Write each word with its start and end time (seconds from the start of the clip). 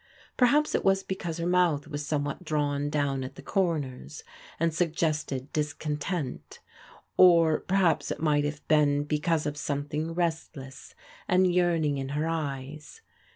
Peiiiaps 0.35 0.73
it 0.73 0.83
was 0.83 1.03
because 1.03 1.37
her 1.37 1.45
mouth 1.45 1.87
was 1.87 2.03
somewhat 2.03 2.43
drawn^ 2.43 2.89
down 2.89 3.23
at 3.23 3.35
tfie 3.35 3.45
comers, 3.45 4.23
and 4.59 4.73
suggested 4.73 5.53
dis 5.53 5.73
content; 5.73 6.59
or 7.17 7.61
peiiiaps 7.67 8.09
it 8.11 8.19
might 8.19 8.43
have 8.43 8.67
been 8.67 9.03
because 9.03 9.45
of 9.45 9.57
some 9.57 9.85
thing 9.85 10.15
restless 10.15 10.95
and 11.27 11.53
yearning 11.53 11.99
in 11.99 12.09
her 12.17 12.27
eyes. 12.27 13.01